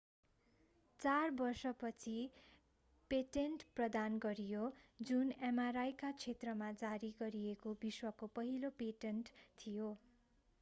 [0.99, 2.13] चार वर्षपछि
[3.11, 4.63] पेटेन्ट प्रदान गरियो
[5.03, 9.33] जुन mri का क्षेत्रमा जारी गरिएको विश्वको पहिलो पेटेन्ट
[9.59, 9.95] थियो